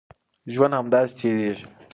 ژوند 0.53 0.73
همداسې 0.79 1.13
تېرېږي. 1.19 1.65